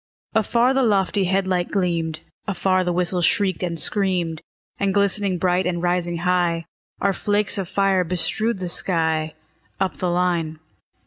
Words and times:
Afar 0.33 0.73
the 0.73 0.81
lofty 0.81 1.25
head 1.25 1.45
light 1.45 1.69
gleamed; 1.69 2.21
Afar 2.47 2.83
the 2.83 2.91
whistle 2.91 3.21
shrieked 3.21 3.61
and 3.61 3.79
screamed; 3.79 4.41
And 4.79 4.95
glistening 4.95 5.37
bright, 5.37 5.67
and 5.67 5.79
rising 5.79 6.17
high, 6.17 6.65
Our 6.99 7.13
flakes 7.13 7.59
of 7.59 7.69
fire 7.69 8.03
bestrewed 8.03 8.57
the 8.57 8.67
sky, 8.69 9.35
Up 9.79 9.97
the 9.97 10.09
line. 10.09 10.57